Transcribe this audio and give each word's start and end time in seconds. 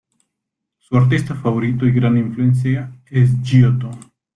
Su 0.79 0.97
artista 0.97 1.35
favorito 1.35 1.85
y 1.85 1.91
gran 1.91 2.17
influencia 2.17 2.91
es 3.05 3.39
Giotto. 3.43 3.91